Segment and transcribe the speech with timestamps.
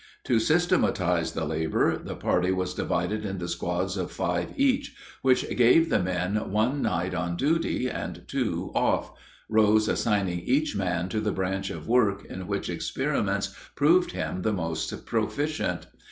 [0.23, 5.89] To systematize the labor, the party was divided into squads of five each, which gave
[5.91, 9.11] the men one night on duty and two off,
[9.47, 14.51] Rose assigning each man to the branch of work in which experiments proved him the
[14.53, 15.85] most proficient.